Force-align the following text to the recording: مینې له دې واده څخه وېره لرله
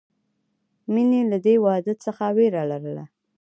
مینې 0.93 1.21
له 1.31 1.37
دې 1.45 1.55
واده 1.65 1.93
څخه 2.03 2.25
وېره 2.37 2.63
لرله 2.71 3.05